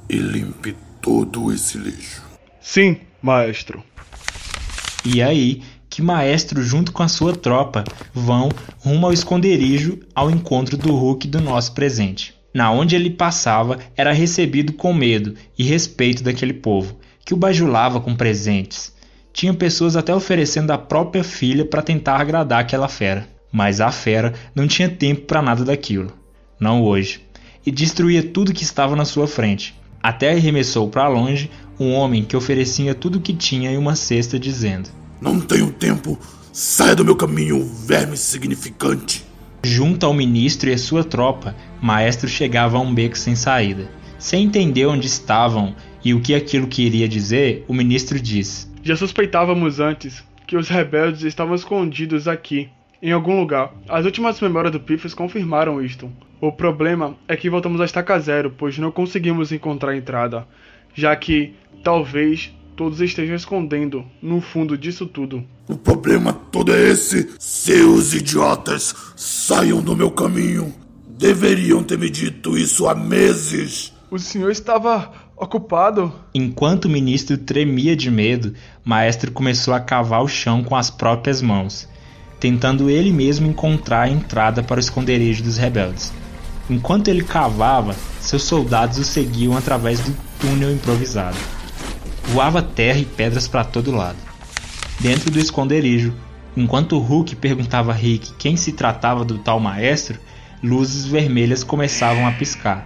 E 0.09 0.16
limpe 0.16 0.76
todo 1.00 1.52
esse 1.52 1.78
lixo. 1.78 2.23
Sim, 2.61 2.99
maestro. 3.23 3.82
E 5.04 5.23
aí 5.23 5.62
que 5.92 6.00
Maestro, 6.00 6.62
junto 6.62 6.90
com 6.90 7.02
a 7.02 7.09
sua 7.09 7.37
tropa, 7.37 7.85
vão 8.14 8.49
rumo 8.78 9.04
ao 9.04 9.12
esconderijo 9.12 10.00
ao 10.14 10.30
encontro 10.30 10.75
do 10.75 10.94
Hulk 10.94 11.28
do 11.28 11.38
nosso 11.38 11.75
presente. 11.75 12.35
Na 12.54 12.71
onde 12.71 12.97
ele 12.97 13.11
passava, 13.11 13.78
era 13.94 14.11
recebido 14.11 14.73
com 14.73 14.94
medo 14.94 15.35
e 15.59 15.62
respeito 15.62 16.23
daquele 16.23 16.54
povo, 16.54 16.99
que 17.26 17.35
o 17.35 17.37
bajulava 17.37 18.00
com 18.00 18.16
presentes. 18.16 18.94
Tinha 19.35 19.52
pessoas 19.52 19.94
até 19.94 20.14
oferecendo 20.14 20.71
a 20.71 20.78
própria 20.78 21.23
filha 21.23 21.62
para 21.62 21.82
tentar 21.82 22.16
agradar 22.16 22.61
aquela 22.61 22.88
fera. 22.88 23.28
Mas 23.52 23.80
a 23.80 23.92
fera 23.92 24.32
não 24.54 24.66
tinha 24.66 24.88
tempo 24.88 25.23
para 25.23 25.42
nada 25.42 25.64
daquilo. 25.64 26.11
Não 26.59 26.82
hoje. 26.82 27.21
E 27.64 27.71
destruía 27.71 28.23
tudo 28.23 28.54
que 28.54 28.64
estava 28.64 28.97
na 28.97 29.04
sua 29.04 29.28
frente. 29.28 29.75
Até 30.02 30.32
arremessou 30.32 30.88
para 30.88 31.06
longe 31.06 31.50
um 31.78 31.92
homem 31.92 32.25
que 32.25 32.37
oferecia 32.37 32.94
tudo 32.94 33.18
o 33.18 33.21
que 33.21 33.35
tinha 33.35 33.71
em 33.71 33.76
uma 33.76 33.94
cesta, 33.94 34.38
dizendo: 34.38 34.88
Não 35.21 35.40
tenho 35.40 35.71
tempo. 35.71 36.18
Saia 36.52 36.94
do 36.94 37.04
meu 37.04 37.14
caminho, 37.14 37.64
verme 37.64 38.16
significante. 38.16 39.25
Junto 39.64 40.04
ao 40.04 40.12
ministro 40.12 40.68
e 40.68 40.73
a 40.73 40.78
sua 40.78 41.04
tropa, 41.04 41.54
Maestro 41.80 42.28
chegava 42.28 42.78
a 42.78 42.80
um 42.80 42.92
beco 42.92 43.16
sem 43.16 43.37
saída. 43.37 43.88
Sem 44.18 44.44
entender 44.44 44.87
onde 44.87 45.06
estavam 45.06 45.75
e 46.04 46.14
o 46.14 46.21
que 46.21 46.35
aquilo 46.35 46.66
queria 46.66 47.09
dizer, 47.09 47.64
o 47.68 47.75
ministro 47.75 48.21
disse: 48.21 48.66
Já 48.82 48.97
suspeitávamos 48.97 49.78
antes 49.78 50.23
que 50.47 50.56
os 50.56 50.68
rebeldes 50.68 51.23
estavam 51.23 51.54
escondidos 51.54 52.26
aqui, 52.28 52.68
em 53.02 53.11
algum 53.11 53.38
lugar. 53.38 53.75
As 53.88 54.04
últimas 54.04 54.40
memórias 54.40 54.73
do 54.73 54.78
Piffes 54.78 55.12
confirmaram 55.12 55.82
isto. 55.85 56.09
O 56.40 56.52
problema 56.52 57.16
é 57.26 57.37
que 57.37 57.50
voltamos 57.50 57.80
a 57.80 57.85
estaca 57.85 58.18
zero, 58.21 58.54
pois 58.56 58.78
não 58.78 58.92
conseguimos 58.92 59.50
encontrar 59.50 59.90
a 59.90 59.97
entrada, 59.97 60.47
já 60.94 61.14
que 61.16 61.54
talvez 61.82 62.54
todos 62.76 63.00
estejam 63.00 63.35
escondendo 63.35 64.04
no 64.23 64.40
fundo 64.40 64.78
disso 64.78 65.06
tudo. 65.06 65.44
O 65.68 65.76
problema 65.76 66.32
todo 66.32 66.73
é 66.73 66.90
esse. 66.90 67.35
Seus 67.38 68.14
idiotas, 68.14 68.94
saiam 69.16 69.82
do 69.82 69.97
meu 69.97 70.11
caminho. 70.11 70.73
Deveriam 71.06 71.82
ter 71.82 71.99
me 71.99 72.11
dito 72.11 72.56
isso 72.56 72.88
há 72.88 72.94
meses. 72.94 73.92
O 74.11 74.18
senhor 74.18 74.50
estava 74.50 75.12
ocupado? 75.37 76.12
Enquanto 76.35 76.87
o 76.87 76.90
ministro 76.90 77.37
tremia 77.38 77.97
de 77.97 78.11
medo, 78.11 78.54
Maestro 78.85 79.32
começou 79.32 79.73
a 79.75 79.80
cavar 79.80 80.23
o 80.23 80.28
chão 80.28 80.62
com 80.62 80.76
as 80.76 80.90
próprias 80.90 81.40
mãos, 81.40 81.88
tentando 82.42 82.90
ele 82.90 83.12
mesmo 83.12 83.46
encontrar 83.46 84.02
a 84.02 84.08
entrada 84.08 84.64
para 84.64 84.78
o 84.78 84.80
esconderijo 84.80 85.44
dos 85.44 85.56
rebeldes. 85.56 86.12
Enquanto 86.68 87.06
ele 87.06 87.22
cavava, 87.22 87.94
seus 88.20 88.42
soldados 88.42 88.99
o 88.99 89.04
seguiam 89.04 89.56
através 89.56 90.00
do 90.00 90.12
túnel 90.40 90.72
improvisado. 90.72 91.37
Voava 92.25 92.61
terra 92.61 92.99
e 92.99 93.04
pedras 93.04 93.46
para 93.46 93.62
todo 93.62 93.92
lado. 93.92 94.18
Dentro 94.99 95.30
do 95.30 95.38
esconderijo, 95.38 96.12
enquanto 96.56 96.99
Hulk 96.99 97.37
perguntava 97.37 97.92
a 97.92 97.94
Rick 97.94 98.32
quem 98.40 98.56
se 98.56 98.72
tratava 98.72 99.25
do 99.25 99.38
tal 99.38 99.61
maestro, 99.61 100.18
luzes 100.61 101.06
vermelhas 101.06 101.62
começavam 101.62 102.26
a 102.26 102.32
piscar, 102.32 102.84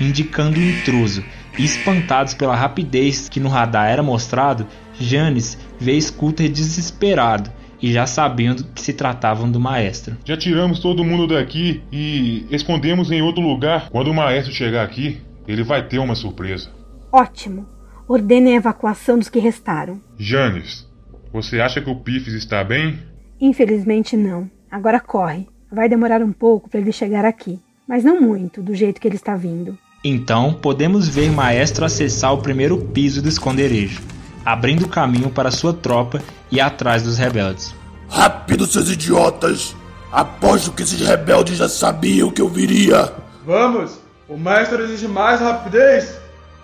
indicando 0.00 0.58
o 0.58 0.62
intruso, 0.62 1.22
e 1.56 1.64
espantados 1.64 2.34
pela 2.34 2.56
rapidez 2.56 3.28
que 3.28 3.38
no 3.38 3.48
radar 3.48 3.88
era 3.88 4.02
mostrado, 4.02 4.66
Janis 4.98 5.56
vê 5.78 6.00
Scooter 6.00 6.50
desesperado 6.50 7.54
e 7.80 7.92
já 7.92 8.06
sabendo 8.06 8.64
que 8.64 8.80
se 8.80 8.92
tratavam 8.92 9.50
do 9.50 9.60
maestro. 9.60 10.16
Já 10.24 10.36
tiramos 10.36 10.80
todo 10.80 11.04
mundo 11.04 11.26
daqui 11.26 11.82
e 11.92 12.46
escondemos 12.50 13.10
em 13.10 13.22
outro 13.22 13.42
lugar. 13.42 13.90
Quando 13.90 14.08
o 14.08 14.14
maestro 14.14 14.52
chegar 14.52 14.84
aqui, 14.84 15.20
ele 15.46 15.62
vai 15.62 15.86
ter 15.86 15.98
uma 15.98 16.14
surpresa. 16.14 16.70
Ótimo. 17.12 17.66
Ordene 18.08 18.52
a 18.52 18.56
evacuação 18.56 19.18
dos 19.18 19.28
que 19.28 19.38
restaram. 19.38 20.00
Janis, 20.18 20.86
você 21.32 21.60
acha 21.60 21.80
que 21.80 21.90
o 21.90 21.96
Piffes 21.96 22.34
está 22.34 22.62
bem? 22.62 22.98
Infelizmente 23.40 24.16
não. 24.16 24.50
Agora 24.70 25.00
corre. 25.00 25.46
Vai 25.70 25.88
demorar 25.88 26.22
um 26.22 26.32
pouco 26.32 26.70
para 26.70 26.80
ele 26.80 26.92
chegar 26.92 27.24
aqui, 27.24 27.58
mas 27.88 28.04
não 28.04 28.20
muito, 28.20 28.62
do 28.62 28.74
jeito 28.74 29.00
que 29.00 29.08
ele 29.08 29.16
está 29.16 29.34
vindo. 29.34 29.76
Então 30.04 30.54
podemos 30.54 31.08
ver 31.08 31.30
Maestro 31.32 31.84
acessar 31.84 32.32
o 32.32 32.38
primeiro 32.38 32.78
piso 32.78 33.20
do 33.20 33.28
esconderijo, 33.28 34.00
abrindo 34.46 34.86
caminho 34.86 35.28
para 35.28 35.50
sua 35.50 35.72
tropa 35.72 36.22
e 36.52 36.60
atrás 36.60 37.02
dos 37.02 37.18
rebeldes. 37.18 37.74
Rápido, 38.08 38.64
seus 38.64 38.88
idiotas! 38.88 39.74
Aposto 40.12 40.70
que 40.70 40.84
esses 40.84 41.00
rebeldes 41.00 41.58
já 41.58 41.68
sabiam 41.68 42.30
que 42.30 42.40
eu 42.40 42.48
viria. 42.48 43.12
Vamos! 43.44 43.98
O 44.28 44.38
mestre 44.38 44.84
exige 44.84 45.08
mais 45.08 45.40
rapidez! 45.40 46.16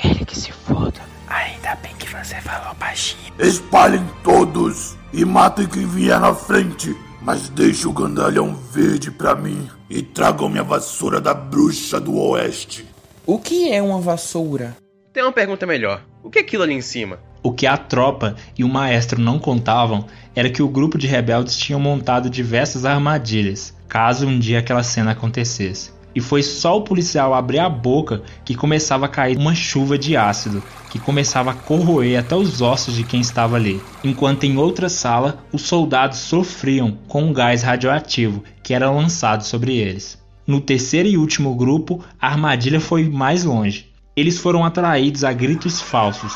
Ele 0.03 0.25
que 0.25 0.39
se 0.39 0.53
foda. 0.53 1.01
Ainda 1.27 1.75
bem 1.83 1.93
que 1.99 2.09
você 2.09 2.37
falou 2.37 2.73
baixinho. 2.75 3.33
Espalhem 3.39 4.09
todos 4.23 4.97
e 5.13 5.25
matem 5.25 5.67
quem 5.67 5.87
vier 5.87 6.21
na 6.21 6.33
frente. 6.33 6.97
Mas 7.21 7.49
deixe 7.49 7.87
o 7.87 7.93
gandalhão 7.93 8.55
verde 8.55 9.11
pra 9.11 9.35
mim 9.35 9.69
e 9.91 10.03
tragam 10.03 10.49
minha 10.49 10.63
vassoura 10.63 11.21
da 11.21 11.35
bruxa 11.35 12.01
do 12.01 12.17
oeste. 12.17 12.87
O 13.27 13.39
que 13.39 13.73
é 13.73 13.83
uma 13.83 14.01
vassoura? 14.01 14.77
Tem 15.13 15.23
uma 15.23 15.33
pergunta 15.33 15.67
melhor. 15.67 16.03
O 16.23 16.31
que 16.31 16.39
é 16.39 16.43
aquilo 16.43 16.63
ali 16.63 16.75
em 16.75 16.81
cima? 16.81 17.19
O 17.43 17.51
que 17.51 17.67
a 17.67 17.77
tropa 17.77 18.37
e 18.57 18.63
o 18.63 18.69
maestro 18.69 19.21
não 19.21 19.39
contavam 19.39 20.07
era 20.35 20.49
que 20.49 20.63
o 20.63 20.69
grupo 20.69 20.97
de 20.97 21.09
rebeldes 21.09 21.57
tinha 21.57 21.79
montado 21.79 22.31
diversas 22.31 22.85
armadilhas, 22.85 23.77
caso 23.89 24.29
um 24.29 24.39
dia 24.39 24.61
aquela 24.61 24.85
cena 24.85 25.11
acontecesse. 25.11 25.91
E 26.15 26.21
foi 26.21 26.43
só 26.43 26.77
o 26.77 26.83
policial 26.83 27.35
abrir 27.35 27.59
a 27.59 27.69
boca 27.69 28.23
que 28.45 28.55
começava 28.55 29.07
a 29.07 29.09
cair 29.09 29.37
uma 29.37 29.55
chuva 29.55 29.99
de 29.99 30.17
ácido, 30.17 30.63
que 30.91 30.99
começava 30.99 31.51
a 31.51 31.55
corroer 31.55 32.21
até 32.21 32.37
os 32.37 32.61
ossos 32.61 32.95
de 32.95 33.03
quem 33.03 33.21
estava 33.21 33.57
ali. 33.57 33.83
Enquanto 34.05 34.45
em 34.45 34.57
outra 34.57 34.89
sala, 34.89 35.43
os 35.53 35.63
soldados 35.63 36.19
sofriam 36.19 36.99
com 37.09 37.25
um 37.25 37.33
gás 37.33 37.63
radioativo 37.63 38.45
que 38.63 38.75
era 38.75 38.91
lançado 38.91 39.43
sobre 39.43 39.75
eles. 39.75 40.21
No 40.47 40.61
terceiro 40.61 41.09
e 41.09 41.17
último 41.17 41.55
grupo, 41.55 42.05
a 42.21 42.29
armadilha 42.29 42.79
foi 42.79 43.09
mais 43.09 43.43
longe. 43.43 43.91
Eles 44.15 44.39
foram 44.39 44.65
atraídos 44.65 45.25
a 45.25 45.33
gritos 45.33 45.81
falsos, 45.81 46.35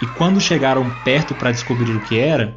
e 0.00 0.06
quando 0.06 0.40
chegaram 0.40 0.90
perto 1.04 1.34
para 1.34 1.52
descobrir 1.52 1.94
o 1.94 2.00
que 2.00 2.18
era, 2.18 2.54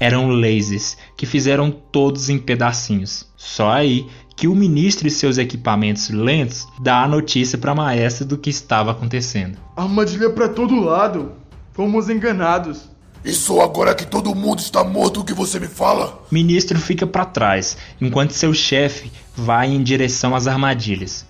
eram 0.00 0.28
lasers 0.30 0.96
que 1.16 1.26
fizeram 1.26 1.70
todos 1.70 2.28
em 2.28 2.38
pedacinhos. 2.38 3.28
Só 3.36 3.70
aí 3.70 4.08
que 4.34 4.48
o 4.48 4.54
ministro 4.54 5.06
e 5.06 5.10
seus 5.10 5.38
equipamentos 5.38 6.10
lentos 6.10 6.66
dá 6.80 7.04
a 7.04 7.08
notícia 7.08 7.56
para 7.56 7.70
a 7.70 7.74
maestra 7.74 8.24
do 8.24 8.36
que 8.36 8.50
estava 8.50 8.90
acontecendo. 8.90 9.56
Armadilha 9.76 10.30
para 10.30 10.48
todo 10.48 10.80
lado. 10.80 11.32
Fomos 11.72 12.08
enganados. 12.08 12.90
E 13.24 13.32
só 13.32 13.60
agora 13.60 13.94
que 13.94 14.04
todo 14.04 14.34
mundo 14.34 14.58
está 14.58 14.82
morto 14.82 15.20
o 15.20 15.24
que 15.24 15.32
você 15.32 15.60
me 15.60 15.68
fala? 15.68 16.20
Ministro 16.28 16.76
fica 16.80 17.06
para 17.06 17.24
trás, 17.24 17.76
enquanto 18.00 18.32
seu 18.32 18.52
chefe 18.52 19.12
vai 19.36 19.68
em 19.68 19.80
direção 19.80 20.34
às 20.34 20.48
armadilhas. 20.48 21.24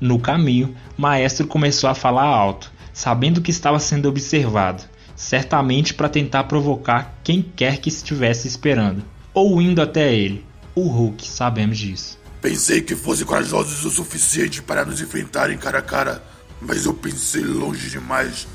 No 0.00 0.18
caminho, 0.18 0.74
Maestro 0.98 1.46
começou 1.46 1.88
a 1.88 1.94
falar 1.94 2.24
alto, 2.24 2.72
sabendo 2.96 3.42
que 3.42 3.50
estava 3.50 3.78
sendo 3.78 4.08
observado, 4.08 4.82
certamente 5.14 5.92
para 5.92 6.08
tentar 6.08 6.44
provocar 6.44 7.20
quem 7.22 7.42
quer 7.42 7.76
que 7.76 7.90
estivesse 7.90 8.48
esperando, 8.48 9.04
ou 9.34 9.60
indo 9.60 9.82
até 9.82 10.14
ele. 10.14 10.46
O 10.74 10.88
Hulk, 10.88 11.28
sabemos 11.28 11.76
disso. 11.76 12.18
Pensei 12.40 12.80
que 12.80 12.96
fossem 12.96 13.26
corajosos 13.26 13.84
o 13.84 13.90
suficiente 13.90 14.62
para 14.62 14.82
nos 14.82 15.02
enfrentarem 15.02 15.58
cara 15.58 15.80
a 15.80 15.82
cara, 15.82 16.24
mas 16.58 16.86
eu 16.86 16.94
pensei 16.94 17.42
longe 17.42 17.90
demais. 17.90 18.48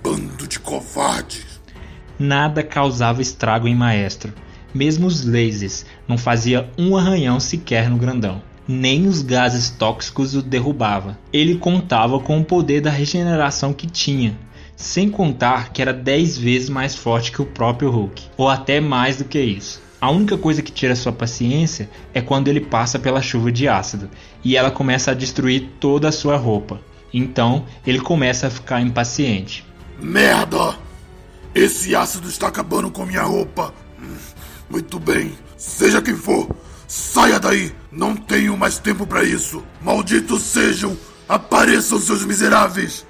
Bando 0.00 0.46
de 0.46 0.60
covardes. 0.60 1.60
Nada 2.20 2.62
causava 2.62 3.20
estrago 3.20 3.66
em 3.66 3.74
Maestro. 3.74 4.32
Mesmo 4.72 5.08
os 5.08 5.24
lasers 5.24 5.84
não 6.06 6.16
fazia 6.16 6.70
um 6.78 6.96
arranhão 6.96 7.40
sequer 7.40 7.90
no 7.90 7.98
grandão. 7.98 8.40
Nem 8.68 9.06
os 9.06 9.22
gases 9.22 9.70
tóxicos 9.70 10.34
o 10.34 10.42
derrubava. 10.42 11.18
Ele 11.32 11.56
contava 11.56 12.20
com 12.20 12.38
o 12.38 12.44
poder 12.44 12.82
da 12.82 12.90
regeneração 12.90 13.72
que 13.72 13.86
tinha, 13.86 14.38
sem 14.76 15.08
contar 15.08 15.72
que 15.72 15.80
era 15.80 15.92
10 15.92 16.36
vezes 16.36 16.68
mais 16.68 16.94
forte 16.94 17.32
que 17.32 17.40
o 17.40 17.46
próprio 17.46 17.90
Hulk, 17.90 18.22
ou 18.36 18.46
até 18.46 18.78
mais 18.78 19.16
do 19.16 19.24
que 19.24 19.40
isso. 19.40 19.80
A 20.00 20.10
única 20.10 20.36
coisa 20.36 20.62
que 20.62 20.70
tira 20.70 20.94
sua 20.94 21.12
paciência 21.12 21.88
é 22.12 22.20
quando 22.20 22.48
ele 22.48 22.60
passa 22.60 22.98
pela 22.98 23.22
chuva 23.22 23.50
de 23.50 23.66
ácido 23.66 24.10
e 24.44 24.54
ela 24.54 24.70
começa 24.70 25.10
a 25.10 25.14
destruir 25.14 25.70
toda 25.80 26.08
a 26.08 26.12
sua 26.12 26.36
roupa. 26.36 26.78
Então 27.12 27.64
ele 27.86 28.00
começa 28.00 28.46
a 28.46 28.50
ficar 28.50 28.80
impaciente. 28.80 29.66
Merda! 29.98 30.76
Esse 31.54 31.96
ácido 31.96 32.28
está 32.28 32.48
acabando 32.48 32.90
com 32.90 33.06
minha 33.06 33.22
roupa. 33.22 33.72
Hum, 34.00 34.14
muito 34.70 35.00
bem, 35.00 35.32
seja 35.56 36.02
quem 36.02 36.14
for, 36.14 36.48
saia 36.86 37.40
daí! 37.40 37.72
Não 37.98 38.14
tenho 38.14 38.56
mais 38.56 38.78
tempo 38.78 39.04
para 39.04 39.24
isso. 39.24 39.60
Malditos 39.82 40.42
sejam! 40.42 40.96
Apareçam 41.28 41.98
seus 41.98 42.24
miseráveis! 42.24 43.04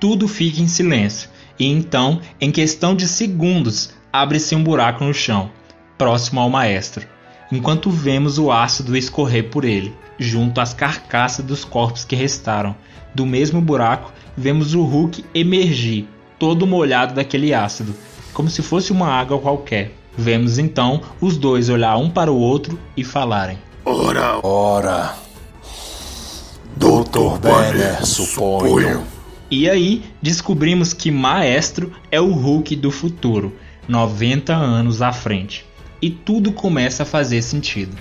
Tudo 0.00 0.26
fica 0.26 0.62
em 0.62 0.66
silêncio 0.66 1.28
e 1.58 1.66
então, 1.66 2.22
em 2.40 2.50
questão 2.50 2.94
de 2.96 3.06
segundos, 3.06 3.90
abre-se 4.10 4.54
um 4.54 4.64
buraco 4.64 5.04
no 5.04 5.12
chão 5.12 5.50
próximo 5.98 6.40
ao 6.40 6.48
maestro, 6.48 7.06
enquanto 7.52 7.90
vemos 7.90 8.38
o 8.38 8.50
ácido 8.50 8.96
escorrer 8.96 9.50
por 9.50 9.66
ele, 9.66 9.94
junto 10.18 10.58
às 10.58 10.72
carcaças 10.72 11.44
dos 11.44 11.62
corpos 11.62 12.06
que 12.06 12.16
restaram. 12.16 12.74
Do 13.14 13.26
mesmo 13.26 13.60
buraco, 13.60 14.10
vemos 14.34 14.72
o 14.72 14.82
Hulk 14.82 15.22
emergir, 15.34 16.08
todo 16.38 16.66
molhado 16.66 17.12
daquele 17.12 17.52
ácido, 17.52 17.94
como 18.32 18.48
se 18.48 18.62
fosse 18.62 18.90
uma 18.90 19.08
água 19.08 19.38
qualquer. 19.38 19.94
Vemos 20.16 20.56
então 20.58 21.02
os 21.20 21.36
dois 21.36 21.68
olhar 21.68 21.98
um 21.98 22.08
para 22.08 22.32
o 22.32 22.38
outro 22.40 22.80
e 22.96 23.04
falarem: 23.04 23.58
Ora, 23.84 24.40
ora. 24.42 25.14
Doutor 26.76 27.38
Banner, 27.38 28.04
suponho. 28.06 29.04
E 29.50 29.68
aí 29.68 30.04
descobrimos 30.22 30.92
que 30.92 31.10
Maestro 31.10 31.92
é 32.10 32.20
o 32.20 32.32
Hulk 32.32 32.76
do 32.76 32.90
futuro, 32.90 33.52
90 33.88 34.54
anos 34.54 35.02
à 35.02 35.12
frente 35.12 35.64
e 36.00 36.10
tudo 36.10 36.52
começa 36.52 37.02
a 37.02 37.06
fazer 37.06 37.42
sentido. 37.42 37.96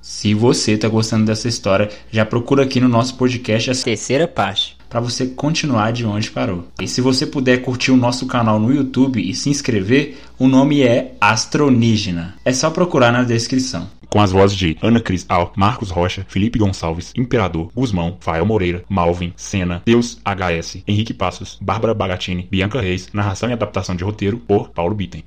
Se 0.00 0.34
você 0.34 0.72
está 0.72 0.88
gostando 0.88 1.24
dessa 1.24 1.48
história, 1.48 1.88
já 2.10 2.26
procura 2.26 2.64
aqui 2.64 2.78
no 2.78 2.88
nosso 2.88 3.14
podcast 3.16 3.70
a 3.70 3.74
terceira 3.74 4.28
parte 4.28 4.76
para 4.88 5.00
você 5.00 5.26
continuar 5.28 5.92
de 5.92 6.04
onde 6.04 6.30
parou. 6.30 6.66
E 6.80 6.88
se 6.88 7.00
você 7.00 7.24
puder 7.24 7.62
curtir 7.62 7.92
o 7.92 7.96
nosso 7.96 8.26
canal 8.26 8.58
no 8.58 8.74
YouTube 8.74 9.22
e 9.22 9.32
se 9.34 9.48
inscrever, 9.48 10.18
o 10.38 10.48
nome 10.48 10.82
é 10.82 11.14
Astronígena. 11.20 12.34
É 12.44 12.52
só 12.52 12.70
procurar 12.70 13.12
na 13.12 13.22
descrição. 13.22 13.88
Com 14.10 14.20
as 14.20 14.32
vozes 14.32 14.56
de 14.56 14.76
Ana 14.82 15.00
Cris 15.00 15.24
Al, 15.28 15.52
Marcos 15.56 15.90
Rocha, 15.90 16.26
Felipe 16.28 16.58
Gonçalves, 16.58 17.12
Imperador, 17.16 17.70
Guzmão, 17.72 18.16
Fael 18.18 18.44
Moreira, 18.44 18.84
Malvin, 18.88 19.32
Senna, 19.36 19.82
Deus 19.86 20.20
HS, 20.24 20.82
Henrique 20.86 21.14
Passos, 21.14 21.56
Bárbara 21.60 21.94
Bagatini, 21.94 22.48
Bianca 22.50 22.80
Reis, 22.80 23.08
narração 23.12 23.48
e 23.48 23.52
adaptação 23.52 23.94
de 23.94 24.02
roteiro 24.02 24.38
por 24.38 24.70
Paulo 24.70 24.96
Bitten. 24.96 25.18